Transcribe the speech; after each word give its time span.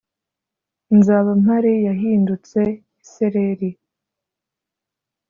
Nzaba 0.97 1.31
mpari 1.41 1.73
yahindutse 1.87 2.59
isereri 3.03 3.69